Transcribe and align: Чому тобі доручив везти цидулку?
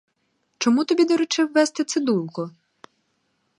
Чому 0.57 0.85
тобі 0.85 1.05
доручив 1.05 1.51
везти 1.53 1.83
цидулку? 1.83 2.51